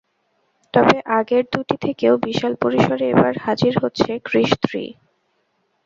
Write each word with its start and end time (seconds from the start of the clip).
তবে 0.73 0.97
আগের 1.19 1.43
দুটি 1.53 1.75
থেকেও 1.85 2.13
বিশাল 2.25 2.53
পরিসরে 2.55 3.05
এবার 3.09 3.33
হাজির 3.45 3.73
হচ্ছে 3.83 4.11
কৃষ 4.25 4.49
থ্রি। 4.63 4.83